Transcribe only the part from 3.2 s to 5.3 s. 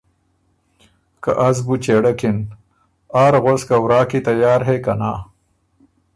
آر غؤس که ورا کی تیار هئ که نا،